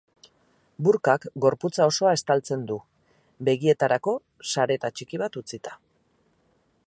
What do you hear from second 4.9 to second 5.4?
txiki bat